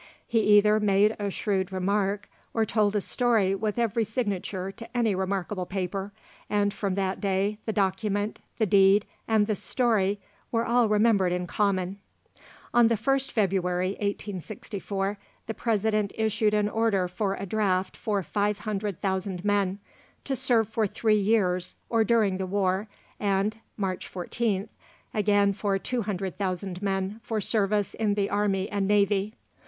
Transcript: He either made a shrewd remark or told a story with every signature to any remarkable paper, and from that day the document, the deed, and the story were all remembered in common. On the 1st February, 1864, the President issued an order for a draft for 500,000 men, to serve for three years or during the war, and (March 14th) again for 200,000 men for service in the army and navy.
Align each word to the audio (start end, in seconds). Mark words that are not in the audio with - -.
He 0.25 0.39
either 0.39 0.79
made 0.79 1.15
a 1.19 1.29
shrewd 1.29 1.71
remark 1.71 2.27
or 2.55 2.65
told 2.65 2.95
a 2.95 3.01
story 3.01 3.53
with 3.53 3.77
every 3.77 4.03
signature 4.03 4.71
to 4.71 4.97
any 4.97 5.13
remarkable 5.13 5.67
paper, 5.67 6.11
and 6.49 6.73
from 6.73 6.95
that 6.95 7.21
day 7.21 7.59
the 7.67 7.71
document, 7.71 8.39
the 8.57 8.65
deed, 8.65 9.05
and 9.27 9.45
the 9.45 9.53
story 9.53 10.19
were 10.51 10.65
all 10.65 10.89
remembered 10.89 11.31
in 11.31 11.45
common. 11.45 11.99
On 12.73 12.87
the 12.87 12.95
1st 12.95 13.29
February, 13.31 13.89
1864, 13.89 15.19
the 15.45 15.53
President 15.53 16.13
issued 16.15 16.55
an 16.55 16.67
order 16.67 17.07
for 17.07 17.35
a 17.35 17.45
draft 17.45 17.95
for 17.95 18.23
500,000 18.23 19.45
men, 19.45 19.77
to 20.23 20.35
serve 20.35 20.67
for 20.67 20.87
three 20.87 21.19
years 21.19 21.75
or 21.89 22.03
during 22.03 22.37
the 22.37 22.47
war, 22.47 22.87
and 23.19 23.59
(March 23.77 24.11
14th) 24.11 24.69
again 25.13 25.53
for 25.53 25.77
200,000 25.77 26.81
men 26.81 27.19
for 27.21 27.39
service 27.39 27.93
in 27.93 28.15
the 28.15 28.31
army 28.31 28.67
and 28.67 28.87
navy. 28.87 29.35